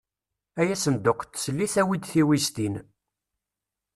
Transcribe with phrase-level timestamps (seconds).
[0.59, 2.75] Ay asenduq n teslit, awi-d tiwiztin.